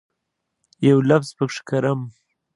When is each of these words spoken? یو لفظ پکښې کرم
یو 0.87 0.97
لفظ 1.09 1.29
پکښې 1.37 1.61
کرم 1.69 1.99